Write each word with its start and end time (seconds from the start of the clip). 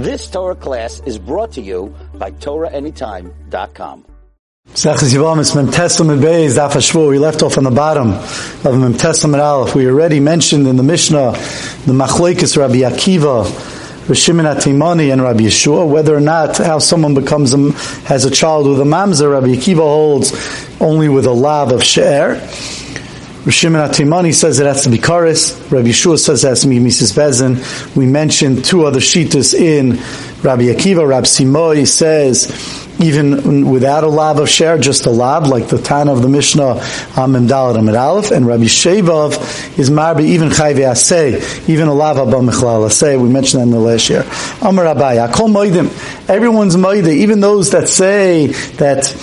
This 0.00 0.30
Torah 0.30 0.54
class 0.54 1.02
is 1.04 1.18
brought 1.18 1.52
to 1.52 1.60
you 1.60 1.94
by 2.14 2.30
TorahAnytime.com. 2.30 4.06
Sechus 4.70 5.12
Yivamis 5.12 5.54
Mem 5.54 5.70
Testament 5.70 6.22
Daf 6.22 6.70
Hashvu. 6.70 7.10
We 7.10 7.18
left 7.18 7.42
off 7.42 7.58
on 7.58 7.64
the 7.64 7.70
bottom 7.70 8.12
of 8.12 8.80
Mem 8.80 8.94
Testament 8.94 9.42
Aleph. 9.42 9.74
We 9.74 9.86
already 9.86 10.18
mentioned 10.18 10.66
in 10.66 10.76
the 10.76 10.82
Mishnah 10.82 11.32
the 11.32 11.92
Machlekes 11.92 12.56
Rabbi 12.56 12.76
Akiva, 12.76 13.44
Rishimon 14.06 14.50
Atimani, 14.50 15.12
and 15.12 15.20
Rabbi 15.20 15.40
Yehoshua 15.40 15.86
whether 15.86 16.16
or 16.16 16.20
not 16.20 16.56
how 16.56 16.78
someone 16.78 17.12
becomes 17.12 17.52
a, 17.52 17.58
has 18.06 18.24
a 18.24 18.30
child 18.30 18.68
with 18.68 18.80
a 18.80 18.84
mamzer. 18.84 19.30
Rabbi 19.30 19.48
Akiva 19.48 19.80
holds 19.80 20.32
only 20.80 21.10
with 21.10 21.26
a 21.26 21.32
lav 21.32 21.72
of 21.72 21.84
she'er. 21.84 22.40
Rishimon 23.44 23.88
Atimani 23.88 24.34
says 24.34 24.60
it 24.60 24.66
has 24.66 24.84
to 24.84 24.90
be 24.90 24.98
karis. 24.98 25.58
Rabbi 25.70 25.88
Yehoshua 25.88 26.18
says 26.18 26.44
it 26.44 26.48
has 26.48 26.60
to 26.60 26.68
be 26.68 26.78
Mrs. 26.78 27.16
Bezin. 27.16 27.96
We 27.96 28.04
mentioned 28.04 28.66
two 28.66 28.84
other 28.84 29.00
shitas 29.00 29.54
in 29.54 29.92
Rabbi 30.42 30.64
Akiva. 30.64 31.08
Rabbi 31.08 31.26
Simai 31.26 31.88
says 31.88 32.50
even 33.00 33.70
without 33.70 34.04
a 34.04 34.08
lav 34.08 34.38
of 34.38 34.48
share, 34.50 34.76
just 34.76 35.06
a 35.06 35.10
lab, 35.10 35.46
like 35.46 35.68
the 35.68 35.78
Tana 35.78 36.12
of 36.12 36.20
the 36.20 36.28
Mishnah, 36.28 36.74
Amim 37.14 37.48
Dalet 37.48 37.78
Amid 37.78 37.94
Aleph, 37.94 38.30
and 38.30 38.46
Rabbi 38.46 38.64
Shevav 38.64 39.78
is 39.78 39.90
Marbi, 39.90 40.24
even 40.24 40.50
Chayve 40.50 40.86
Aseh, 40.86 41.66
even 41.66 41.88
a 41.88 41.94
lav 41.94 42.18
abba 42.18 42.36
Mechlal 42.36 42.86
Aseh, 42.86 43.18
we 43.18 43.30
mentioned 43.30 43.60
that 43.60 43.66
in 43.66 43.70
the 43.70 43.78
last 43.78 44.10
year. 44.10 44.26
Amar 44.60 44.84
Rabbi, 44.84 45.16
Akol 45.16 45.50
Moidim, 45.50 45.88
everyone's 46.28 46.76
Moide, 46.76 47.08
even 47.08 47.40
those 47.40 47.70
that 47.70 47.88
say 47.88 48.48
that, 48.76 49.16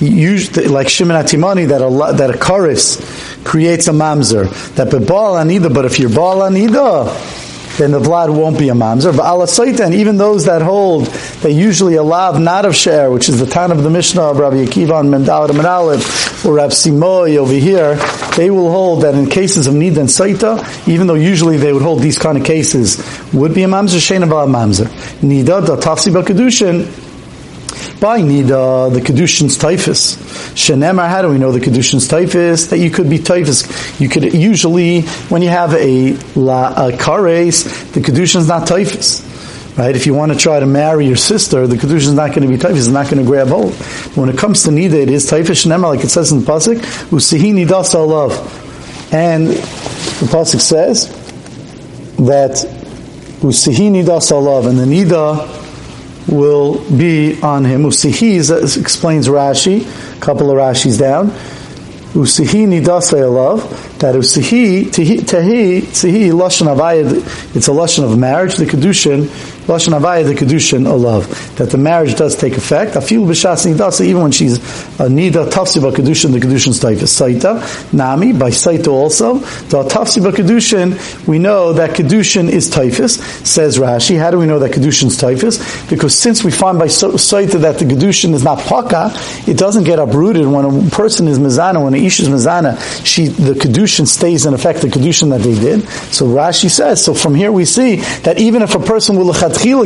usually, 0.00 0.66
like 0.66 0.88
Shimon 0.88 1.24
Atimani, 1.24 1.68
that 1.68 1.82
a, 1.82 2.16
that 2.16 2.34
a 2.34 2.38
chorus 2.38 3.29
creates 3.44 3.88
a 3.88 3.92
mamzer, 3.92 4.48
that 4.74 4.88
Bebal 4.88 5.40
Anida, 5.42 5.72
but 5.72 5.84
if 5.84 5.98
you're 5.98 6.10
Baal 6.10 6.38
Anida, 6.38 7.38
then 7.78 7.92
the 7.92 8.00
vlad 8.00 8.34
won't 8.34 8.58
be 8.58 8.68
a 8.68 8.74
mamzer. 8.74 9.16
But 9.16 9.24
ala 9.24 9.46
and 9.84 9.94
even 9.94 10.18
those 10.18 10.44
that 10.44 10.60
hold 10.60 11.06
they 11.42 11.50
usually 11.50 11.94
a 11.94 12.02
lav 12.02 12.38
not 12.38 12.66
of 12.66 12.76
share, 12.76 13.10
which 13.10 13.28
is 13.28 13.40
the 13.40 13.46
town 13.46 13.72
of 13.72 13.82
the 13.82 13.90
Mishnah 13.90 14.22
of 14.22 14.38
Rabbi 14.38 14.64
Akiva 14.64 15.00
and 15.00 15.12
Mendalit 15.12 16.44
or 16.44 16.54
Rabbi 16.54 16.72
Simai 16.72 17.36
over 17.38 17.52
here, 17.52 17.96
they 18.36 18.50
will 18.50 18.70
hold 18.70 19.02
that 19.02 19.14
in 19.14 19.28
cases 19.28 19.66
of 19.66 19.74
nid 19.74 19.96
and 19.96 20.08
saita, 20.08 20.88
even 20.88 21.06
though 21.06 21.14
usually 21.14 21.56
they 21.56 21.72
would 21.72 21.82
hold 21.82 22.02
these 22.02 22.18
kind 22.18 22.36
of 22.36 22.44
cases, 22.44 22.98
would 23.32 23.54
be 23.54 23.62
a 23.62 23.68
mamzer, 23.68 23.98
shein 23.98 24.22
a 24.22 24.26
mamzer. 24.26 24.86
Nida 25.20 25.66
da 25.66 25.76
tafsi 25.76 26.12
kedushin 26.22 27.09
by 28.00 28.20
Nida, 28.20 28.86
uh, 28.86 28.88
the 28.88 29.00
Kedushin's 29.00 29.58
typhus. 29.58 30.16
Shenemar, 30.54 31.08
how 31.08 31.20
do 31.20 31.28
we 31.28 31.38
know 31.38 31.52
the 31.52 31.60
Kedushin's 31.60 32.08
typhus? 32.08 32.68
That 32.68 32.78
you 32.78 32.90
could 32.90 33.10
be 33.10 33.18
typhus. 33.18 34.00
You 34.00 34.08
could 34.08 34.32
usually, 34.32 35.02
when 35.28 35.42
you 35.42 35.50
have 35.50 35.74
a, 35.74 36.14
la, 36.34 36.88
a 36.88 36.92
kares, 36.92 37.92
the 37.92 38.00
Kedushin's 38.00 38.48
not 38.48 38.66
typhus. 38.66 39.28
Right? 39.76 39.94
If 39.94 40.06
you 40.06 40.14
want 40.14 40.32
to 40.32 40.38
try 40.38 40.58
to 40.58 40.66
marry 40.66 41.06
your 41.06 41.16
sister, 41.16 41.66
the 41.66 41.76
Kedushin 41.76 42.08
is 42.08 42.14
not 42.14 42.30
going 42.30 42.42
to 42.42 42.48
be 42.48 42.56
typhus, 42.56 42.86
it's 42.86 42.88
not 42.88 43.10
going 43.10 43.22
to 43.22 43.30
grab 43.30 43.48
hold. 43.48 43.72
But 43.72 44.16
when 44.16 44.28
it 44.30 44.38
comes 44.38 44.62
to 44.64 44.70
Nida, 44.70 44.94
it 44.94 45.10
is 45.10 45.26
typhus 45.26 45.64
Shenemar, 45.64 45.94
like 45.94 46.04
it 46.04 46.08
says 46.08 46.32
in 46.32 46.40
the 46.40 46.46
Pasuk, 46.46 46.76
Usihi 47.10 47.52
Nidas 47.52 47.94
love. 47.94 48.32
And 49.12 49.48
the 49.48 50.26
Pasuk 50.26 50.60
says 50.60 51.08
that 52.16 52.52
Usihi 53.42 53.90
Nidas 53.90 54.30
love, 54.30 54.66
and 54.66 54.78
the 54.78 54.84
Nida 54.84 55.59
will 56.28 56.78
be 56.96 57.40
on 57.42 57.64
him. 57.64 57.82
Usihi 57.82 58.78
explains 58.80 59.28
Rashi, 59.28 60.16
a 60.16 60.20
couple 60.20 60.50
of 60.50 60.56
Rashis 60.56 60.98
down. 60.98 61.30
Usihi 62.12 62.66
nidase 62.66 63.32
love 63.32 63.89
that 64.00 64.14
usihi 64.14 64.86
tehi 64.86 65.18
tehi 65.20 66.30
lashon 66.30 66.74
avayid. 66.74 67.54
It's 67.54 67.68
a 67.68 67.70
lashon 67.70 68.10
of 68.10 68.18
marriage. 68.18 68.56
The 68.56 68.64
kedushin 68.64 69.24
lashon 69.66 69.98
avayid 69.98 70.26
the 70.26 70.34
kedushin 70.34 70.86
a 70.86 70.94
love 70.94 71.28
that 71.56 71.70
the 71.70 71.76
marriage 71.76 72.16
does 72.16 72.34
take 72.34 72.56
effect. 72.56 72.94
Feel 73.04 73.24
b'shas 73.24 73.70
nidase 73.70 74.00
even 74.00 74.22
when 74.22 74.32
she's 74.32 74.56
a 74.56 75.06
nida 75.06 75.50
tafsi 75.50 75.80
kedushin 75.92 76.32
the 76.32 76.40
kedushin's 76.40 76.80
type 76.80 76.96
is 76.96 77.10
saita 77.10 77.92
nami 77.92 78.32
by 78.32 78.48
saita 78.48 78.88
also 78.88 79.34
the 79.34 79.84
tafsi 79.84 80.20
kedushin 80.32 81.26
we 81.28 81.38
know 81.38 81.74
that 81.74 81.90
kedushin 81.90 82.48
is 82.48 82.70
typhus 82.70 83.16
says 83.46 83.76
Rashi. 83.76 84.18
How 84.18 84.30
do 84.30 84.38
we 84.38 84.46
know 84.46 84.58
that 84.60 84.72
kedushin's 84.72 85.18
typhus? 85.18 85.58
Because 85.90 86.16
since 86.16 86.42
we 86.42 86.50
find 86.50 86.78
by 86.78 86.86
saita 86.86 87.60
that 87.60 87.78
the 87.78 87.84
kedushin 87.84 88.32
is 88.32 88.42
not 88.42 88.60
paka, 88.60 89.12
it 89.46 89.58
doesn't 89.58 89.84
get 89.84 89.98
uprooted 89.98 90.46
when 90.46 90.64
a 90.64 90.90
person 90.90 91.28
is 91.28 91.38
mizana 91.38 91.84
when 91.84 91.92
an 91.92 92.02
ish 92.02 92.20
is 92.20 92.30
mizana. 92.30 92.78
She 93.04 93.26
the 93.26 93.52
kedushin 93.52 93.89
Kedushin 93.90 94.06
stays 94.06 94.46
in 94.46 94.54
effect, 94.54 94.80
the 94.80 94.88
Kedushin 94.88 95.30
that 95.30 95.40
they 95.40 95.54
did. 95.54 95.88
So 96.12 96.26
Rashi 96.26 96.70
says, 96.70 97.04
so 97.04 97.14
from 97.14 97.34
here 97.34 97.52
we 97.52 97.64
see 97.64 97.96
that 98.22 98.38
even 98.38 98.62
if 98.62 98.74
a 98.74 98.80
person 98.80 99.16
will 99.16 99.32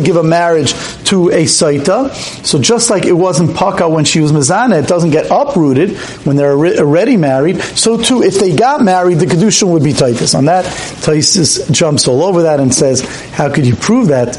give 0.01 0.17
a 0.17 0.23
marriage 0.23 0.73
to 1.05 1.31
a 1.31 1.45
Saita, 1.45 2.15
so 2.45 2.59
just 2.59 2.91
like 2.91 3.05
it 3.05 3.13
wasn't 3.13 3.57
Paka 3.57 3.89
when 3.89 4.05
she 4.05 4.21
was 4.21 4.33
Mizana, 4.33 4.83
it 4.83 4.89
doesn't 4.89 5.11
get 5.11 5.31
uprooted 5.31 5.97
when 6.25 6.37
they're 6.37 6.53
already 6.53 7.17
married, 7.17 7.61
so 7.61 8.01
too, 8.01 8.23
if 8.23 8.39
they 8.39 8.55
got 8.55 8.83
married, 8.83 9.19
the 9.19 9.27
Kedushin 9.27 9.71
would 9.73 9.83
be 9.85 9.93
Taitis. 9.93 10.37
On 10.37 10.45
that, 10.47 10.65
Taitis 10.65 11.71
jumps 11.71 12.09
all 12.09 12.23
over 12.23 12.43
that 12.43 12.61
and 12.61 12.75
says, 12.75 13.01
how 13.33 13.53
could 13.53 13.67
you 13.67 13.77
prove 13.77 14.09
that? 14.09 14.39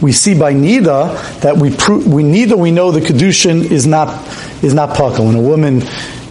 we 0.00 0.12
see 0.12 0.38
by 0.38 0.54
Nida 0.54 1.40
that 1.40 1.56
we 1.56 1.70
we 2.08 2.22
neither 2.22 2.56
we 2.56 2.70
know 2.70 2.90
the 2.90 3.00
kedushin 3.00 3.70
is 3.70 3.86
not 3.86 4.08
is 4.62 4.74
not 4.74 4.96
paka. 4.96 5.22
When 5.22 5.34
a 5.34 5.42
woman 5.42 5.82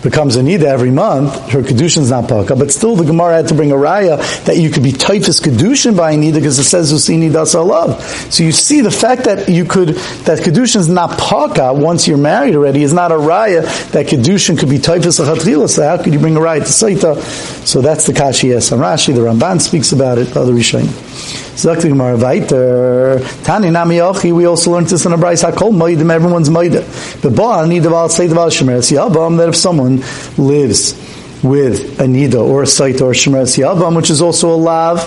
becomes 0.01 0.35
a 0.35 0.41
nida 0.41 0.63
every 0.63 0.91
month, 0.91 1.33
her 1.49 1.61
kedushin 1.61 1.99
is 1.99 2.09
not 2.09 2.27
paka. 2.27 2.55
But 2.55 2.71
still, 2.71 2.95
the 2.95 3.03
Gemara 3.03 3.35
had 3.35 3.47
to 3.49 3.53
bring 3.53 3.71
a 3.71 3.75
raya 3.75 4.17
that 4.45 4.57
you 4.57 4.69
could 4.69 4.83
be 4.83 4.91
typhus 4.91 5.39
kedushin 5.39 5.97
by 5.97 6.11
a 6.11 6.17
nida 6.17 6.35
because 6.35 6.59
it 6.59 6.63
says 6.63 6.93
usini 6.93 7.31
das 7.31 7.53
love. 7.53 8.01
So 8.31 8.43
you 8.43 8.51
see 8.51 8.81
the 8.81 8.91
fact 8.91 9.25
that 9.25 9.49
you 9.49 9.65
could 9.65 9.89
that 10.25 10.39
kedushin 10.39 10.77
is 10.77 10.87
not 10.87 11.17
paka 11.17 11.73
once 11.73 12.07
you're 12.07 12.17
married 12.17 12.55
already 12.55 12.83
is 12.83 12.93
not 12.93 13.11
a 13.11 13.15
raya 13.15 13.63
that 13.91 14.07
kedushin 14.07 14.57
could 14.57 14.69
be 14.69 14.79
typhus 14.79 15.19
achatchila. 15.19 15.69
So 15.69 15.83
how 15.83 16.01
could 16.01 16.13
you 16.13 16.19
bring 16.19 16.37
a 16.37 16.39
raya 16.39 16.59
to 16.59 16.65
saita? 16.65 17.21
So 17.65 17.81
that's 17.81 18.05
the 18.05 18.13
kashi 18.13 18.47
yes 18.47 18.71
Rashi. 18.71 19.13
The 19.13 19.21
Ramban 19.21 19.61
speaks 19.61 19.91
about 19.91 20.17
it. 20.17 20.35
Other 20.35 20.53
Rishonim. 20.53 21.46
Sagt 21.57 21.81
the 21.81 21.89
Gemara. 21.89 23.19
Tani 23.43 23.71
nami 23.71 23.97
ochi, 23.97 24.31
we 24.31 24.45
also 24.45 24.73
learned 24.73 24.85
this 24.89 25.07
in 25.07 25.11
a 25.11 25.17
Brisa 25.17 25.51
HaKol 25.51 25.71
Moedim, 25.71 26.11
everyone's 26.11 26.49
Moedim. 26.49 27.21
But 27.23 27.35
Baal 27.35 27.65
need 27.65 27.81
to 27.81 28.09
say 28.09 28.27
the 28.27 28.35
Shemeres 28.35 28.95
Yavam, 28.95 29.37
that 29.37 29.49
if 29.49 29.55
someone 29.55 30.03
lives 30.37 30.93
with 31.41 31.99
a 31.99 32.03
Nida 32.03 32.47
or 32.47 32.61
a 32.61 32.67
site 32.67 33.01
or 33.01 33.09
a 33.09 33.15
Shemeres 33.15 33.57
Yavam, 33.57 33.95
which 33.95 34.11
is 34.11 34.21
also 34.21 34.53
a 34.53 34.55
Lav, 34.55 34.99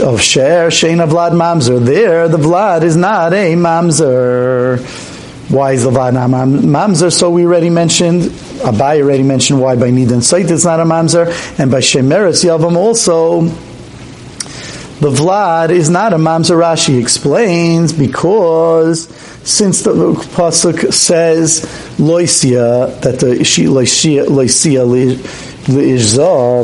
of 0.00 0.22
Sher, 0.22 0.68
Shein 0.68 1.02
of 1.02 1.10
Vlad 1.10 1.32
Mamzer. 1.32 1.84
There, 1.84 2.28
the 2.28 2.38
Vlad 2.38 2.84
is 2.84 2.96
not 2.96 3.32
a 3.32 3.54
Mamzer. 3.54 4.78
Why 5.50 5.72
is 5.72 5.82
the 5.82 5.90
Vlad 5.90 6.12
not 6.12 6.30
Mamzer? 6.30 7.12
So 7.12 7.30
we 7.30 7.44
already 7.44 7.68
mentioned, 7.68 8.22
Abai 8.62 9.02
already 9.02 9.24
mentioned 9.24 9.60
why 9.60 9.74
by 9.74 9.90
Nida 9.90 10.12
and 10.12 10.24
Site 10.24 10.52
it's 10.52 10.64
not 10.64 10.78
a 10.78 10.84
Mamzer, 10.84 11.26
and 11.58 11.68
by 11.68 11.80
Shemeres 11.80 12.44
Yavam 12.44 12.76
also, 12.76 13.50
the 15.02 15.10
Vlad 15.10 15.70
is 15.70 15.90
not 15.90 16.12
a 16.12 16.16
Mamzer 16.16 16.56
Rashi 16.56 17.00
explains 17.00 17.92
because 17.92 19.08
since 19.42 19.82
the 19.82 19.90
pasuk 20.36 20.92
says 20.92 21.62
loisia 21.98 23.00
that 23.00 23.18
the 23.18 23.34
loisia 23.66 24.24
loisia 24.26 24.84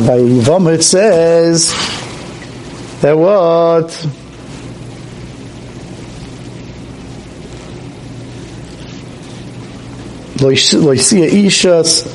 by 0.06 0.19
Yivam 0.19 0.72
it 0.72 0.84
says 0.84 1.72
that 3.00 3.19
what 3.19 3.88
loisia 10.38 11.28
ishas 11.28 12.06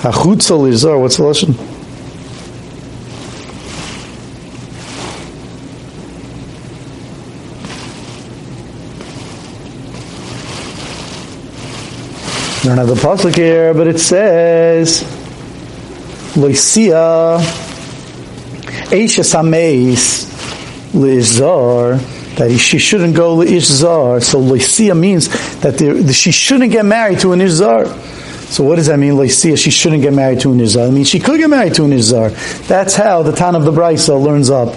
hachutza 0.00 0.56
leizar 0.56 0.98
what's 0.98 1.18
the 1.18 1.24
lesson? 1.24 1.71
I 12.62 12.66
don't 12.66 12.78
have 12.78 12.86
the 12.86 12.94
pasuk 12.94 13.34
here, 13.34 13.74
but 13.74 13.88
it 13.88 13.98
says, 13.98 15.02
Loisia, 16.36 17.40
Eisha 18.88 19.24
Sameis, 19.24 20.26
Lizar, 20.92 21.98
that 22.36 22.56
she 22.58 22.78
shouldn't 22.78 23.16
go 23.16 23.38
Ishzar. 23.38 24.22
So 24.22 24.38
Loisia 24.38 24.96
means 24.96 25.28
that 25.62 25.76
the, 25.76 26.12
she 26.12 26.30
shouldn't 26.30 26.70
get 26.70 26.84
married 26.84 27.18
to 27.20 27.32
an 27.32 27.40
Ishzar. 27.40 27.88
So 28.44 28.62
what 28.62 28.76
does 28.76 28.86
that 28.86 28.98
mean, 29.00 29.14
Loisia? 29.14 29.58
She 29.58 29.72
shouldn't 29.72 30.02
get 30.02 30.12
married 30.12 30.38
to 30.42 30.52
an 30.52 30.58
Ishzar. 30.58 30.86
I 30.86 30.90
mean, 30.92 31.02
she 31.02 31.18
could 31.18 31.40
get 31.40 31.50
married 31.50 31.74
to 31.74 31.84
an 31.84 31.90
Ishzar. 31.90 32.68
That's 32.68 32.94
how 32.94 33.24
the 33.24 33.32
town 33.32 33.56
of 33.56 33.64
the 33.64 33.72
Brisa 33.72 34.22
learns 34.22 34.50
up 34.50 34.72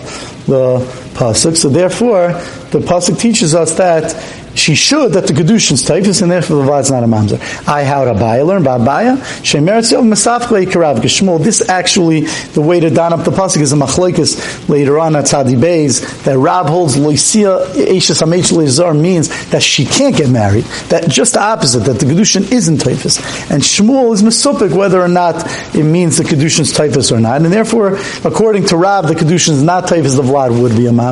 the 0.48 1.05
pasuk. 1.16 1.58
So 1.58 1.70
therefore, 1.70 2.34
the 2.72 2.80
pasuk 2.80 3.20
teaches 3.20 3.56
us 3.56 3.76
that 3.76 4.14
she 4.56 4.74
should 4.74 5.14
that 5.14 5.28
the 5.28 5.34
kedushin's 5.34 5.84
typhus 5.84 6.22
and 6.22 6.32
therefore 6.32 6.58
the 6.58 6.64
vlad's 6.64 6.90
not 6.90 7.04
a 7.04 7.08
mamzer. 7.08 7.40
I 7.68 7.84
how 7.84 8.06
Rabbi 8.06 8.42
learn 8.42 8.64
Babaya 8.64 9.18
shemeretz 9.44 9.94
mesafklei 9.94 10.66
karav. 10.66 11.44
This 11.44 11.68
actually 11.70 12.22
the 12.22 12.62
way 12.62 12.80
to 12.80 12.90
don 12.90 13.14
up 13.14 13.26
the 13.26 13.32
pasuk 13.32 13.62
is 13.62 13.74
a 13.74 13.76
machlekes 13.76 14.70
later 14.70 14.98
on 14.98 15.16
at 15.16 15.26
Tzadi 15.26 15.56
Beis 15.56 16.24
that 16.24 16.38
Rab 16.38 16.68
holds 16.68 16.96
loisia 16.96 17.66
eishes 17.74 18.22
hamech 18.24 19.02
means 19.02 19.50
that 19.50 19.62
she 19.62 19.86
can't 19.86 20.16
get 20.16 20.30
married. 20.30 20.64
That 20.90 21.10
just 21.10 21.34
the 21.34 21.42
opposite 21.42 21.80
that 21.82 22.00
the 22.00 22.06
kedushin 22.06 22.50
isn't 22.52 22.78
typhus 22.78 23.18
and 23.52 23.62
Shmuel 23.62 24.14
is 24.14 24.24
mesupik 24.24 24.76
whether 24.76 25.02
or 25.02 25.10
not 25.10 25.36
it 25.76 25.84
means 25.84 26.18
the 26.18 26.24
kedushin's 26.24 26.72
typhus 26.72 27.12
or 27.12 27.20
not 27.20 27.42
and 27.42 27.52
therefore 27.52 27.98
according 28.24 28.66
to 28.68 28.78
Rab 28.78 29.08
the 29.08 29.16
kedushin 29.16 29.50
is 29.50 29.64
not 29.64 29.88
typhus 29.88 30.16
the 30.16 30.22
vlad 30.22 30.62
would 30.62 30.76
be 30.78 30.88
a 30.88 30.92
mamzer. 30.92 31.05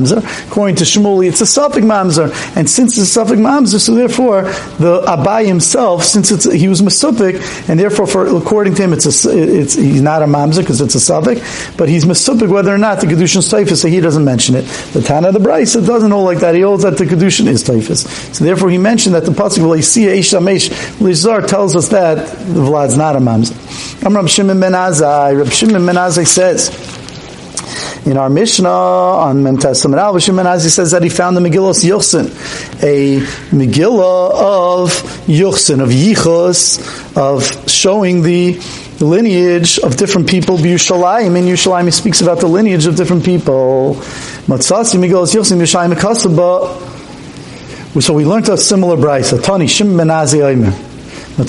According 0.47 0.75
to 0.77 0.83
Shmuel 0.83 1.27
it's 1.27 1.41
a 1.41 1.45
suffix 1.45 1.85
mamzer 1.85 2.31
and 2.55 2.69
since 2.69 2.97
it's 2.97 3.09
a 3.09 3.11
suffix 3.11 3.39
mamzer, 3.39 3.79
so 3.79 3.93
therefore 3.95 4.43
the 4.79 5.01
Abai 5.07 5.45
himself, 5.45 6.03
since 6.03 6.31
it's 6.31 6.51
he 6.51 6.67
was 6.67 6.81
masupik, 6.81 7.69
and 7.69 7.79
therefore 7.79 8.07
for 8.07 8.25
according 8.35 8.75
to 8.75 8.83
him 8.83 8.93
it's 8.93 9.05
a 9.25 9.61
it's 9.61 9.75
he's 9.75 10.01
not 10.01 10.21
a 10.21 10.25
mamzer 10.25 10.59
because 10.59 10.81
it's 10.81 10.95
a 10.95 10.99
suffix, 10.99 11.41
but 11.77 11.89
he's 11.89 12.05
masupik 12.05 12.49
whether 12.49 12.73
or 12.73 12.77
not 12.77 13.01
the 13.01 13.07
kedushin 13.07 13.37
is 13.37 13.49
typhus, 13.49 13.81
so 13.81 13.87
he 13.87 13.99
doesn't 13.99 14.25
mention 14.25 14.55
it. 14.55 14.63
The 14.93 15.01
Tana 15.01 15.31
the 15.31 15.39
Brisa 15.39 15.85
doesn't 15.85 16.11
hold 16.11 16.25
like 16.25 16.39
that. 16.39 16.55
He 16.55 16.61
holds 16.61 16.83
that 16.83 16.97
the 16.97 17.05
kedushin 17.05 17.47
is 17.47 17.63
typhus. 17.63 18.03
So 18.37 18.43
therefore 18.43 18.69
he 18.69 18.77
mentioned 18.77 19.15
that 19.15 19.25
the 19.25 19.31
pasuk 19.31 19.63
Lizar 20.99 21.47
tells 21.47 21.75
us 21.75 21.89
that 21.89 22.27
the 22.27 22.61
Vlad's 22.61 22.97
not 22.97 23.15
a 23.15 23.19
mamzer. 23.19 24.05
I'm 24.05 24.15
Rab 24.15 24.27
Shimon 24.27 24.59
Ben 24.59 24.73
Azai. 24.73 25.37
Rab 25.37 25.51
Shimon 25.51 25.85
Ben 25.85 25.95
Azai 25.95 26.27
says 26.27 26.69
in 28.05 28.17
our 28.17 28.29
Mishnah 28.29 28.67
on 28.67 29.43
Mem 29.43 29.57
Testament 29.57 29.99
Al 29.99 30.13
he 30.13 30.19
says 30.21 30.91
that 30.91 31.03
he 31.03 31.09
found 31.09 31.37
the 31.37 31.41
Megillah 31.41 31.73
Yochsin, 31.83 32.27
a 32.83 33.19
Megillah 33.55 34.31
of 34.33 34.89
Yochsin, 35.25 35.81
of 35.81 35.89
Yichus, 35.89 36.79
of 37.17 37.69
showing 37.69 38.21
the 38.21 38.59
lineage 38.99 39.79
of 39.79 39.95
different 39.97 40.29
people. 40.29 40.57
Yerushalayim 40.57 41.37
in 41.37 41.45
Yerushalayim 41.45 41.85
he 41.85 41.91
speaks 41.91 42.21
about 42.21 42.39
the 42.39 42.47
lineage 42.47 42.85
of 42.85 42.95
different 42.95 43.23
people. 43.23 43.95
Matzasi 44.47 44.99
Megillah 44.99 45.27
Yochsin 45.33 45.57
Yerushalayim. 45.57 45.93
So 48.01 48.13
we 48.13 48.25
learned 48.25 48.49
a 48.49 48.57
similar 48.57 48.97
brisa. 48.97 49.41
Tani 49.43 49.65
Shim. 49.65 50.92
That 51.35 51.45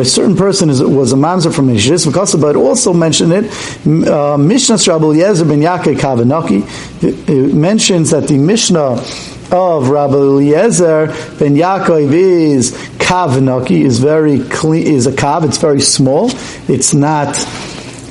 a 0.00 0.04
certain 0.04 0.36
person 0.36 0.70
is, 0.70 0.82
was 0.82 1.12
a 1.12 1.16
mamzer 1.16 1.52
from 1.54 1.68
Ishis, 1.68 2.40
but 2.40 2.56
also 2.56 2.92
mentioned 2.92 3.32
it. 3.32 4.08
Uh, 4.08 4.36
Mishnah 4.38 4.78
Rabbi 4.86 5.04
Eliezer 5.04 5.44
ben 5.44 5.60
Yaakov 5.60 5.98
Kavanaki 5.98 7.52
mentions 7.52 8.10
that 8.10 8.28
the 8.28 8.38
Mishnah 8.38 9.02
of 9.50 9.88
Rabbi 9.88 10.14
Eliezer 10.14 11.06
ben 11.38 11.56
Yaakov 11.56 12.12
is 12.12 12.72
Kavanaki 12.98 13.80
is 13.84 13.98
very 13.98 14.40
clean, 14.50 14.86
is 14.86 15.06
a 15.06 15.12
kav. 15.12 15.44
It's 15.44 15.58
very 15.58 15.80
small. 15.80 16.30
It's 16.68 16.94
not 16.94 17.34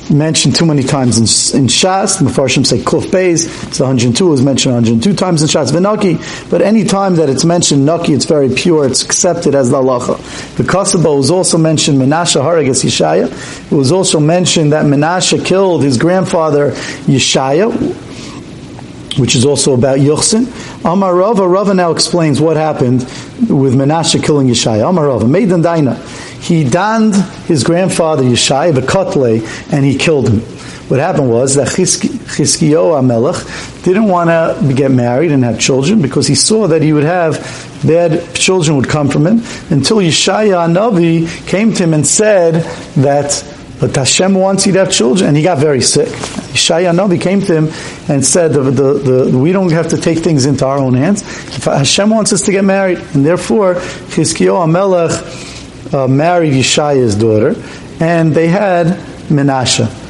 mentioned 0.09 0.56
too 0.56 0.65
many 0.65 0.83
times 0.83 1.18
in, 1.18 1.62
in 1.62 1.68
Shas. 1.68 2.21
Mepharshim 2.21 2.65
say 2.65 2.80
Kuf 2.80 3.06
Beis. 3.06 3.45
It's 3.68 3.80
102 3.80 4.33
is 4.33 4.42
mentioned 4.42 4.75
102 4.75 5.13
times 5.15 5.42
in 5.42 5.48
Shas. 5.48 5.71
V'Naki. 5.71 6.50
But 6.50 6.62
any 6.62 6.83
time 6.83 7.15
that 7.15 7.30
it's 7.30 7.45
mentioned 7.45 7.86
Naki, 7.86 8.13
it's 8.13 8.25
very 8.25 8.50
pure. 8.50 8.88
It's 8.88 9.04
accepted 9.04 9.56
as 9.56 9.69
the 9.69 9.77
halacha. 9.77 10.56
The 10.56 10.63
Kasaba 10.63 11.15
was 11.15 11.31
also 11.31 11.57
mentioned 11.57 12.00
Menashe 12.00 12.42
Haragas 12.42 12.83
Yeshaya. 12.83 13.71
It 13.71 13.75
was 13.75 13.92
also 13.92 14.19
mentioned 14.19 14.74
that 14.74 14.86
Menashe 14.86 15.45
killed 15.45 15.83
his 15.83 15.98
grandfather 15.98 16.71
Yeshaya 16.71 18.06
which 19.19 19.36
is 19.36 19.45
also 19.45 19.74
about 19.74 19.98
Yochsin. 20.00 20.45
Amar 20.86 21.16
Rava, 21.16 21.48
Rava 21.48 21.74
now 21.74 21.92
explains 21.92 22.40
what 22.40 22.58
happened 22.58 23.02
with 23.50 23.76
Menashe 23.76 24.24
killing 24.24 24.48
Yeshaya. 24.48 24.90
Amar 24.90 25.08
Rava, 25.08 25.28
Maiden 25.28 25.62
Daina 25.62 25.96
he 26.48 26.64
donned 26.64 27.16
his 27.46 27.64
grandfather 27.64 28.24
Yeshai 28.24 28.72
Kotle 28.82 29.42
and 29.72 29.84
he 29.84 29.98
killed 29.98 30.30
him. 30.30 30.40
What 30.88 31.02
happened 31.02 31.30
was 31.30 31.56
that 31.56 31.68
Chizkiyahu 31.68 33.06
Melech 33.06 33.84
didn't 33.84 34.06
want 34.06 34.30
to 34.30 34.74
get 34.74 34.90
married 34.90 35.34
and 35.34 35.44
have 35.44 35.60
children 35.60 36.02
because 36.02 36.28
he 36.28 36.36
saw 36.36 36.68
that 36.68 36.82
he 36.82 36.94
would 36.94 37.04
have 37.04 37.36
bad 37.86 38.34
children 38.34 38.78
would 38.78 38.88
come 38.88 39.10
from 39.10 39.28
him 39.28 39.40
until 39.70 39.98
Yeshaya 39.98 40.72
Navi 40.72 41.28
came 41.48 41.74
to 41.74 41.84
him 41.84 41.94
and 41.94 42.08
said 42.08 42.64
that 42.96 43.44
but 43.80 43.96
Hashem 43.96 44.34
wants 44.34 44.66
you 44.66 44.74
to 44.74 44.80
have 44.80 44.92
children, 44.92 45.28
and 45.28 45.38
he 45.38 45.44
got 45.44 45.60
very 45.60 45.82
sick. 45.82 46.08
Yeshaya 46.08 46.96
Navi 46.96 47.22
came 47.22 47.42
to 47.42 47.54
him 47.54 47.68
and 48.10 48.26
said, 48.26 48.54
the, 48.54 48.62
the, 48.64 48.94
the, 48.94 49.38
"We 49.38 49.52
don't 49.52 49.72
have 49.72 49.90
to 49.90 49.98
take 49.98 50.20
things 50.20 50.46
into 50.46 50.66
our 50.66 50.80
own 50.80 50.96
hands. 50.96 51.22
Hashem 51.64 52.10
wants 52.10 52.34
us 52.34 52.42
to 52.44 52.52
get 52.52 52.64
married, 52.64 53.00
and 53.14 53.26
therefore 53.26 53.76
Chizkiyahu 53.76 54.72
Melech 54.72 55.94
uh, 55.94 56.08
married 56.08 56.54
Yeshaya's 56.54 57.16
daughter, 57.16 57.56
and 58.00 58.34
they 58.34 58.48
had 58.48 58.88
Menashe. 59.30 60.06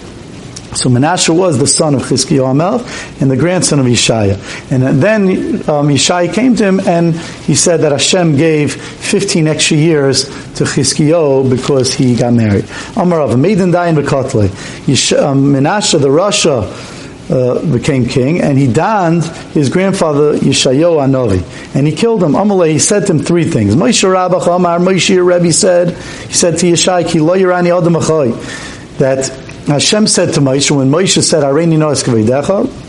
So 0.76 0.90
Menashe 0.90 1.30
was 1.30 1.58
the 1.58 1.68
son 1.68 1.96
of 1.96 2.02
Chizkiyahu 2.04 2.56
Melech 2.56 3.22
and 3.22 3.32
the 3.32 3.38
grandson 3.38 3.80
of 3.80 3.86
Yeshaya. 3.86 4.38
And 4.72 5.02
then 5.02 5.68
um, 5.70 6.34
came 6.34 6.56
to 6.56 6.64
him 6.64 6.80
and 6.82 7.16
he 7.16 7.56
said 7.56 7.82
that 7.82 7.92
Hashem 7.92 8.36
gave 8.36 8.74
15 8.74 9.48
extra 9.48 9.78
years 9.78 10.26
to 10.26 10.66
Chizkiyahu 10.66 11.50
because 11.50 11.94
he 11.94 12.16
got 12.16 12.34
married. 12.34 12.66
Amar 12.96 13.22
of 13.22 13.40
Maiden 13.40 13.72
Dayan 13.72 13.96
Bekotle. 13.96 14.44
Um, 15.18 15.54
Menashe, 15.54 16.00
the 16.00 16.12
Russia, 16.12 16.72
uh, 17.30 17.60
became 17.74 18.06
king, 18.06 18.42
and 18.42 18.58
he 18.58 18.72
donned 18.72 19.24
his 19.54 19.70
grandfather 19.70 20.38
Yeshayo 20.38 20.98
Anovi, 21.06 21.44
and 21.76 21.86
he 21.86 21.94
killed 21.94 22.24
him. 22.24 22.34
Amalei, 22.34 22.72
he 22.72 22.80
said 22.80 23.06
to 23.08 23.14
him 23.14 23.20
three 23.20 23.44
things. 23.44 23.76
Moshe 23.76 24.04
Rabbach 24.04 24.48
Amar, 24.48 24.80
Moshe 24.80 25.26
Rebbe 25.26 25.52
said, 25.52 25.98
he 26.28 26.34
said 26.34 26.58
to 26.60 26.68
Yeshai, 26.68 27.06
Ki 27.08 27.20
lo 27.20 27.36
yirani 27.36 27.68
that 28.98 29.47
Hashem 29.68 30.08
said 30.08 30.34
to 30.36 30.40
Moshe, 30.40 30.72
when 30.72 30.90
Moshe 30.90 31.22
said, 31.22 31.44
Areini 31.44 31.78
no 31.78 31.90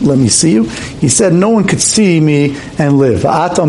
let 0.07 0.17
me 0.17 0.29
see 0.29 0.53
you, 0.53 0.63
he 0.63 1.09
said, 1.09 1.33
no 1.33 1.49
one 1.49 1.67
could 1.67 1.81
see 1.81 2.21
me 2.21 2.57
and 2.77 2.97
live. 2.97 3.25
At 3.25 3.59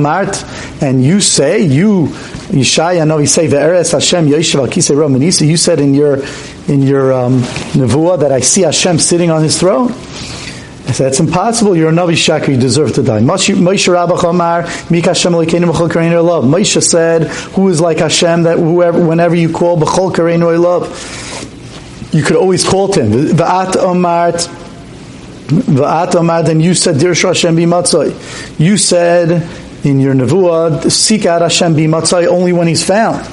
and 0.81 1.05
you 1.05 1.21
say, 1.21 1.62
you, 1.62 2.07
Yeshai, 2.07 3.03
I 3.03 3.05
know 3.05 3.19
he 3.19 3.27
say, 3.27 3.49
Ve'eres 3.49 3.91
Hashem 3.91 4.29
Yeshiva 4.29 4.69
Kisei 4.69 4.95
Romanisi, 4.95 5.49
you 5.49 5.57
said 5.57 5.81
in 5.81 5.93
your, 5.93 6.25
in 6.69 6.83
your 6.83 7.12
um, 7.12 7.41
nevuah 7.73 8.21
that 8.21 8.31
I 8.31 8.41
see 8.41 8.62
Hashem 8.62 9.01
sitting 9.01 9.33
on 9.33 9.43
his 9.43 9.59
throne. 9.59 9.91
I 9.91 10.93
said, 10.93 11.09
it's 11.09 11.21
impossible. 11.21 11.77
You're 11.77 11.91
a 11.91 11.93
Navi 11.93 12.12
Shakir. 12.12 12.49
You 12.49 12.57
deserve 12.57 12.95
to 12.95 13.03
die. 13.03 13.21
Moshe 13.21 13.55
Rabbach 13.55 14.25
Omar, 14.25 14.62
Mik 14.89 15.07
Hashem 15.07 15.33
B'chol 15.33 15.89
Kareinu. 15.89 16.45
Moshe 16.45 16.83
said, 16.83 17.29
who 17.55 17.69
is 17.69 17.81
like 17.81 17.99
Hashem 17.99 18.45
that 18.45 18.59
whoever, 18.59 19.05
whenever 19.05 19.35
you 19.35 19.53
call 19.53 19.77
B'chol 19.79 20.12
Kareinu 20.12 20.61
Love, 20.61 20.89
you 22.12 22.23
could 22.23 22.37
always 22.37 22.67
call 22.67 22.89
to 22.89 23.05
him. 23.05 23.12
V'at 23.37 23.77
Omar, 23.77 24.33
V'at 24.33 26.15
Omar, 26.15 26.50
and 26.50 26.62
you 26.62 26.75
said, 26.75 26.99
Dir 26.99 27.14
Hashem 27.14 27.57
B'matzoi. 27.57 28.59
You 28.59 28.76
said 28.76 29.49
in 29.85 30.00
your 30.00 30.14
Nevuah, 30.14 30.90
seek 30.90 31.26
out 31.26 31.43
Hashem 31.43 31.75
B'matzoi 31.75 32.26
only 32.26 32.52
when 32.52 32.69
he's 32.69 32.85
found. 32.85 33.26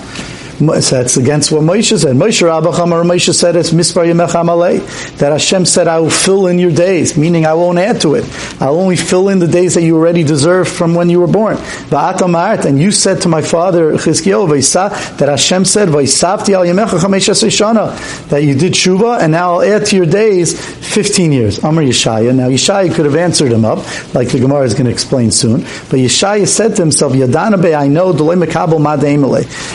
That's 0.59 1.17
against 1.17 1.51
what 1.51 1.61
Moshe 1.61 1.99
said. 1.99 2.15
Moshe 2.15 2.41
Rabbacham 2.41 2.91
or 2.91 3.03
Moshe 3.03 3.33
said 3.33 3.55
it's 3.55 3.71
Mispar 3.71 4.05
Yemech 4.05 5.17
that 5.17 5.31
Hashem 5.31 5.65
said, 5.65 5.87
I 5.87 5.99
will 5.99 6.09
fill 6.09 6.47
in 6.47 6.57
your 6.57 6.71
days, 6.71 7.17
meaning 7.17 7.45
I 7.45 7.53
won't 7.53 7.77
add 7.77 8.01
to 8.01 8.15
it. 8.15 8.25
I'll 8.59 8.79
only 8.79 8.95
fill 8.95 9.29
in 9.29 9.39
the 9.39 9.47
days 9.47 9.75
that 9.75 9.83
you 9.83 9.95
already 9.95 10.23
deserve 10.23 10.67
from 10.67 10.95
when 10.95 11.09
you 11.09 11.19
were 11.19 11.27
born. 11.27 11.57
And 11.91 12.79
you 12.79 12.91
said 12.91 13.21
to 13.21 13.29
my 13.29 13.41
father, 13.41 13.93
Chizkiyahu, 13.93 15.17
that 15.17 15.29
Hashem 15.29 15.65
said, 15.65 15.89
that 15.89 15.97
you 18.43 18.55
did 18.55 18.73
Shuva, 18.73 19.19
and 19.19 19.31
now 19.31 19.53
I'll 19.53 19.61
add 19.61 19.85
to 19.87 19.95
your 19.95 20.05
days 20.05 20.59
15 20.93 21.31
years. 21.31 21.63
Amr 21.63 21.83
Yeshaya. 21.83 22.35
Now 22.35 22.49
Yeshaya 22.49 22.93
could 22.93 23.05
have 23.05 23.15
answered 23.15 23.51
him 23.51 23.65
up, 23.65 23.79
like 24.13 24.29
the 24.29 24.39
Gemara 24.39 24.65
is 24.65 24.73
going 24.73 24.85
to 24.85 24.91
explain 24.91 25.31
soon. 25.31 25.61
But 25.61 25.99
Yeshaya 25.99 26.47
said 26.47 26.75
to 26.77 26.81
himself, 26.81 27.13
Yadana 27.13 27.57
I 27.75 27.87
know, 27.87 28.11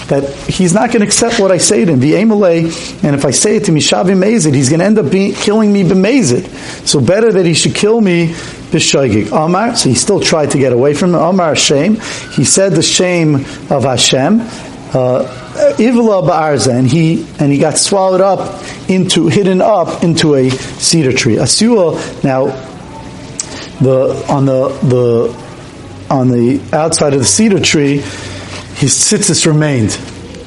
that 0.09 0.25
he's 0.49 0.72
he's 0.73 0.81
not 0.81 0.89
going 0.89 1.01
to 1.01 1.07
accept 1.07 1.39
what 1.39 1.53
I 1.53 1.59
say 1.59 1.85
to 1.85 1.93
him. 1.93 2.01
V'emalei, 2.01 3.05
and 3.05 3.15
if 3.15 3.27
I 3.27 3.31
say 3.31 3.57
it 3.57 3.65
to 3.65 3.73
Mishavim 3.73 4.25
Mezid, 4.25 4.55
he's 4.55 4.71
going 4.71 4.81
to 4.81 4.87
end 4.87 4.99
up 4.99 5.11
being, 5.11 5.35
killing 5.35 5.71
me 5.71 5.85
b'mezid. 5.85 6.49
So 6.87 6.99
better 6.99 7.31
that 7.31 7.45
he 7.45 7.53
should 7.53 7.75
kill 7.75 8.01
me 8.01 8.29
b'shoigig. 8.29 9.33
Omar, 9.33 9.77
so 9.77 9.91
he 9.91 9.95
still 9.95 10.19
tried 10.19 10.53
to 10.53 10.59
get 10.59 10.73
away 10.73 10.95
from 10.95 11.11
him. 11.11 11.17
Omar 11.17 11.49
Hashem, 11.49 11.97
he 12.31 12.45
said 12.45 12.73
the 12.73 12.83
shame 12.83 13.35
of 13.69 13.85
Hashem. 13.85 14.41
Uh, 14.41 15.29
Ivla 15.77 16.27
ba'arza, 16.27 16.73
and 16.75 16.89
he 16.89 17.27
and 17.39 17.53
he 17.53 17.59
got 17.59 17.77
swallowed 17.77 18.23
up 18.23 18.63
into 18.89 19.29
hidden 19.29 19.61
up 19.61 20.03
into 20.03 20.35
a 20.37 20.49
cedar 20.49 21.13
tree. 21.13 21.37
Asua 21.37 22.25
now 22.25 22.47
the 23.81 24.25
on 24.31 24.47
the 24.47 24.69
the 24.89 26.09
on 26.11 26.29
the 26.29 26.63
outside 26.75 27.13
of 27.13 27.19
the 27.21 27.27
cedar 27.27 27.61
tree, 27.61 27.99
his 28.77 28.95
tzitzis 28.95 29.47
remained 29.47 29.99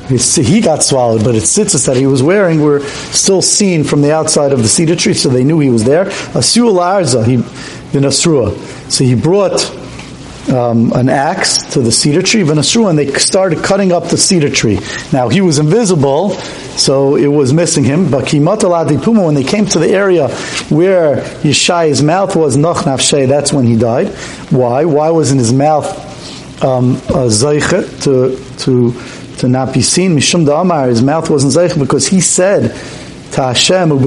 he 0.08 0.62
got 0.62 0.84
swallowed, 0.84 1.24
but 1.24 1.36
his 1.36 1.46
tzitzis 1.46 1.86
that 1.88 1.98
he 1.98 2.08
was 2.08 2.22
wearing 2.22 2.62
were 2.62 2.82
still 2.82 3.42
seen 3.42 3.84
from 3.84 4.02
the 4.02 4.14
outside 4.14 4.52
of 4.52 4.62
the 4.62 4.68
cedar 4.68 4.96
tree, 4.96 5.14
so 5.14 5.30
they 5.30 5.44
knew 5.44 5.60
he 5.60 5.70
was 5.70 5.84
there. 5.84 6.06
Asul 6.06 6.80
arza, 6.80 7.26
he, 7.26 7.38
the 7.38 8.00
Nasrua. 8.00 8.56
So 8.92 9.04
he 9.04 9.16
brought 9.16 9.72
um, 10.50 10.92
an 10.94 11.10
axe 11.10 11.64
to 11.74 11.82
the 11.82 11.92
cedar 11.92 12.22
tree, 12.22 12.42
Venasrua, 12.42 12.92
and 12.92 13.00
they 13.00 13.12
started 13.14 13.64
cutting 13.64 13.92
up 13.92 14.10
the 14.10 14.18
cedar 14.18 14.50
tree. 14.50 14.80
Now 15.12 15.30
he 15.30 15.42
was 15.42 15.58
invisible, 15.58 16.32
so 16.78 17.16
it 17.16 17.28
was 17.28 17.54
missing 17.54 17.84
him. 17.84 18.12
But 18.12 18.28
Puma, 18.28 19.26
when 19.26 19.36
they 19.36 19.44
came 19.44 19.66
to 19.68 19.80
the 19.80 19.90
area 19.90 20.28
where 20.70 21.18
Yeshai's 21.42 22.04
mouth 22.04 22.36
was, 22.36 22.58
Noch 22.58 22.84
Nafshe, 22.84 23.28
that's 23.28 23.52
when 23.52 23.66
he 23.66 23.76
died. 23.78 24.10
Why? 24.52 24.86
Why 24.86 25.10
wasn't 25.10 25.40
his 25.40 25.54
mouth 25.54 26.64
um, 26.64 26.96
a 27.10 27.30
to 27.30 28.40
to 28.60 28.92
to 29.40 29.48
not 29.48 29.74
be 29.74 29.82
seen. 29.82 30.16
Mishum 30.16 30.48
Amar, 30.50 30.88
his 30.88 31.02
mouth 31.02 31.30
wasn't 31.30 31.54
zeich 31.54 31.78
because 31.78 32.08
he 32.08 32.22
said 32.22 32.76
to 33.34 33.42
Hashem, 33.42 33.92
am 33.92 34.04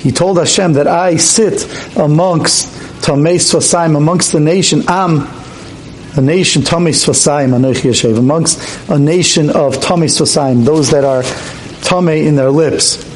He 0.00 0.12
told 0.12 0.38
Hashem 0.38 0.72
that 0.74 0.86
I 0.86 1.16
sit 1.16 1.96
amongst 1.96 2.68
Tomes 3.02 3.52
Sosayim, 3.52 3.96
amongst 3.96 4.32
the 4.32 4.40
nation, 4.40 4.82
Am, 4.86 5.28
a 6.16 6.20
nation, 6.20 6.62
Tomes 6.62 7.04
Sosayim, 7.04 7.50
Anochi 7.50 7.90
Yeshev, 7.90 8.18
amongst 8.18 8.90
a 8.90 8.98
nation 8.98 9.50
of 9.50 9.80
Tomes 9.80 10.18
Sosayim, 10.18 10.64
those 10.64 10.90
that 10.90 11.04
are 11.04 11.22
Tome 11.82 12.08
in 12.08 12.36
their 12.36 12.50
lips. 12.50 13.11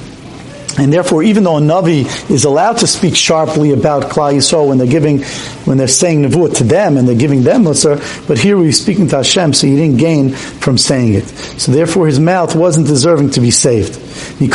And 0.78 0.92
therefore, 0.92 1.22
even 1.22 1.44
though 1.44 1.56
a 1.56 1.60
Navi 1.60 2.04
is 2.30 2.44
allowed 2.44 2.78
to 2.78 2.86
speak 2.86 3.16
sharply 3.16 3.72
about 3.72 4.10
Klal 4.10 4.34
Yisrael 4.34 4.68
when 4.68 4.76
they're 4.78 4.86
giving, 4.86 5.22
when 5.64 5.78
they're 5.78 5.88
saying 5.88 6.22
Nevuah 6.22 6.54
to 6.58 6.64
them 6.64 6.98
and 6.98 7.08
they're 7.08 7.16
giving 7.16 7.42
them 7.42 7.64
Musar, 7.64 7.98
but 8.28 8.38
here 8.38 8.58
he's 8.58 8.80
speaking 8.80 9.08
to 9.08 9.16
Hashem, 9.16 9.54
so 9.54 9.66
he 9.66 9.74
didn't 9.74 9.96
gain 9.96 10.30
from 10.32 10.76
saying 10.76 11.14
it. 11.14 11.26
So 11.58 11.72
therefore, 11.72 12.06
his 12.06 12.20
mouth 12.20 12.54
wasn't 12.54 12.86
deserving 12.88 13.30
to 13.30 13.40
be 13.40 13.50
saved. 13.50 13.94
So 13.94 14.46
on 14.46 14.54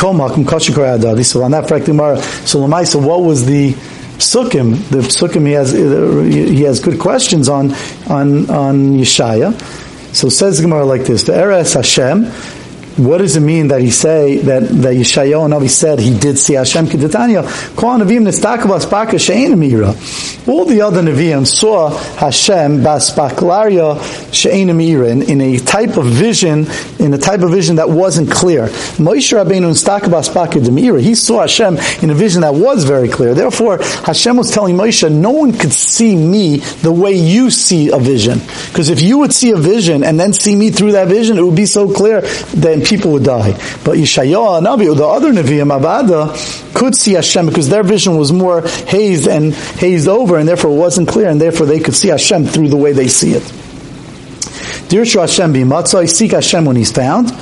that 1.50 1.66
so 2.86 2.98
what 2.98 3.22
was 3.22 3.44
the 3.46 3.72
psukim? 3.72 4.88
The 4.90 4.98
psukim 4.98 5.46
he 5.46 5.52
has, 5.52 5.72
he 5.72 6.62
has 6.62 6.78
good 6.78 7.00
questions 7.00 7.48
on, 7.48 7.72
on, 8.08 8.48
on 8.48 8.98
Yeshaya. 8.98 9.52
So 10.14 10.28
says 10.28 10.60
Gemara 10.60 10.84
like 10.84 11.04
this, 11.04 11.24
the 11.24 11.34
Eres 11.34 11.72
Hashem, 11.74 12.30
what 12.96 13.18
does 13.18 13.36
it 13.36 13.40
mean 13.40 13.68
that 13.68 13.80
he 13.80 13.90
say 13.90 14.38
that 14.38 14.62
that 14.62 14.94
Yeshayahu 14.94 15.48
Navi 15.48 15.70
said 15.70 15.98
he 15.98 16.18
did 16.18 16.38
see 16.38 16.54
Hashem 16.54 16.86
Kedetanya? 16.86 17.42
Kol 17.76 17.98
Nevi'im. 17.98 18.22
All 20.48 20.64
the 20.64 20.80
other 20.82 21.02
Nevi'im 21.02 21.46
saw 21.46 21.90
Hashem 22.16 22.78
baspaklaria 22.80 24.74
mira 24.74 25.08
in, 25.08 25.22
in 25.22 25.40
a 25.40 25.58
type 25.58 25.96
of 25.96 26.06
vision, 26.06 26.66
in 26.98 27.14
a 27.14 27.18
type 27.18 27.40
of 27.40 27.50
vision 27.50 27.76
that 27.76 27.88
wasn't 27.88 28.30
clear. 28.30 28.66
Moshe 28.98 29.32
Rabbeinu 29.32 29.72
baka 30.34 30.58
demira. 30.58 31.00
He 31.00 31.14
saw 31.14 31.40
Hashem 31.40 31.78
in 32.02 32.10
a 32.10 32.14
vision 32.14 32.42
that 32.42 32.54
was 32.54 32.84
very 32.84 33.08
clear. 33.08 33.34
Therefore, 33.34 33.78
Hashem 33.82 34.36
was 34.36 34.50
telling 34.50 34.76
Moshe, 34.76 35.10
no 35.10 35.30
one 35.30 35.52
could 35.52 35.72
see 35.72 36.16
me 36.16 36.58
the 36.82 36.92
way 36.92 37.12
you 37.12 37.50
see 37.50 37.90
a 37.90 37.98
vision. 37.98 38.40
Because 38.68 38.88
if 38.88 39.00
you 39.00 39.18
would 39.18 39.32
see 39.32 39.50
a 39.50 39.56
vision 39.56 40.04
and 40.04 40.18
then 40.18 40.32
see 40.32 40.54
me 40.56 40.70
through 40.70 40.92
that 40.92 41.08
vision, 41.08 41.38
it 41.38 41.42
would 41.42 41.56
be 41.56 41.66
so 41.66 41.92
clear 41.92 42.20
that 42.20 42.81
people 42.84 43.12
would 43.12 43.24
die. 43.24 43.52
But 43.84 43.96
Yeshayah, 43.98 44.62
Navi, 44.62 44.96
the 44.96 45.06
other 45.06 45.32
Nevi'im, 45.32 45.78
Avada, 45.78 46.74
could 46.74 46.94
see 46.94 47.12
Hashem 47.12 47.46
because 47.46 47.68
their 47.68 47.82
vision 47.82 48.16
was 48.16 48.32
more 48.32 48.62
hazed 48.62 49.28
and 49.28 49.54
hazed 49.54 50.08
over 50.08 50.38
and 50.38 50.48
therefore 50.48 50.70
it 50.70 50.78
wasn't 50.78 51.08
clear 51.08 51.28
and 51.28 51.40
therefore 51.40 51.66
they 51.66 51.80
could 51.80 51.94
see 51.94 52.08
Hashem 52.08 52.46
through 52.46 52.68
the 52.68 52.76
way 52.76 52.92
they 52.92 53.08
see 53.08 53.32
it. 53.32 53.42
Dirshu 54.88 55.20
Hashem 55.20 55.54
bimatzah, 55.54 56.08
seek 56.08 56.32
Hashem 56.32 56.64
when 56.64 56.76
he's 56.76 56.92
found. 56.92 57.32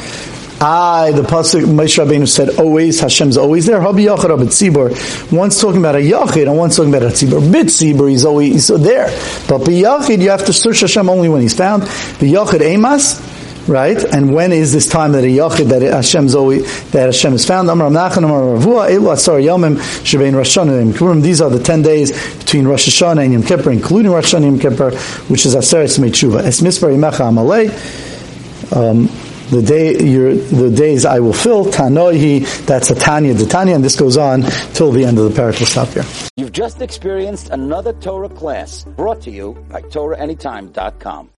I, 0.62 1.12
the 1.12 1.22
pasuk 1.22 1.64
Moshe 1.64 2.04
Rabbeinu 2.04 2.28
said, 2.28 2.58
always 2.58 3.00
Hashem's 3.00 3.38
always 3.38 3.64
there. 3.64 3.80
Habi 3.80 4.14
Yachid 4.14 4.28
Tzibor. 4.48 5.32
One's 5.32 5.58
talking 5.58 5.78
about 5.78 5.94
a 5.94 6.00
Yachid 6.00 6.42
and 6.42 6.58
one's 6.58 6.76
talking 6.76 6.94
about 6.94 7.04
a 7.04 7.12
Tzibor. 7.12 7.50
Bit 7.50 7.68
Tzibor, 7.68 8.10
he's 8.10 8.26
always 8.26 8.52
he's 8.52 8.68
there. 8.68 9.06
But 9.48 9.64
the 9.64 9.82
Yachid, 9.84 10.20
you 10.20 10.28
have 10.28 10.44
to 10.44 10.52
search 10.52 10.80
Hashem 10.80 11.08
only 11.08 11.30
when 11.30 11.40
he's 11.40 11.56
found. 11.56 11.84
The 11.84 12.34
Yachid 12.34 12.60
Emas, 12.60 13.20
right? 13.70 14.02
And 14.12 14.34
when 14.34 14.52
is 14.52 14.72
this 14.72 14.88
time 14.88 15.12
that 15.12 15.24
a 15.24 15.28
yachid 15.28 15.68
that 15.68 15.82
Hashem's 15.82 16.34
always 16.34 16.90
that 16.90 17.06
Hashem 17.06 17.34
is 17.34 17.46
found? 17.46 17.68
These 17.70 17.76
are 21.40 21.50
the 21.50 21.62
ten 21.62 21.82
days 21.82 22.38
between 22.38 22.66
Rosh 22.66 22.88
Hashanah 22.88 23.24
and 23.24 23.32
Yom 23.32 23.42
Kippur, 23.42 23.70
including 23.70 24.10
Rosh 24.10 24.34
Hashanah 24.34 24.48
and 24.48 24.60
Yom 24.60 24.72
Kippur, 24.72 24.90
which 25.28 25.46
is 25.46 25.54
Aseret 25.54 25.98
Meitshuva. 25.98 26.42
Es 26.42 26.60
Mispar 26.60 26.90
Yimecha 26.90 27.30
Amalei. 27.30 27.70
Um, 28.76 29.08
the 29.50 29.62
day 29.62 30.00
your, 30.00 30.34
the 30.34 30.70
days 30.70 31.04
I 31.04 31.18
will 31.20 31.32
fill 31.32 31.66
Tanoihi. 31.66 32.66
That's 32.66 32.90
a 32.90 32.94
Tanya, 32.94 33.34
the 33.34 33.46
Tanya, 33.46 33.74
and 33.74 33.84
this 33.84 33.96
goes 33.96 34.16
on 34.16 34.42
till 34.74 34.92
the 34.92 35.04
end 35.04 35.18
of 35.18 35.32
the 35.32 35.40
parak. 35.40 35.58
We'll 35.58 35.66
stop 35.66 35.88
here. 35.88 36.04
You've 36.36 36.52
just 36.52 36.80
experienced 36.80 37.50
another 37.50 37.92
Torah 37.94 38.28
class 38.28 38.84
brought 38.84 39.20
to 39.22 39.30
you 39.30 39.54
by 39.68 39.82
TorahAnytime.com. 39.82 41.28